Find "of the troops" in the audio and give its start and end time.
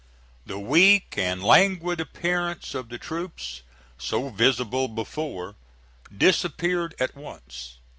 2.73-3.61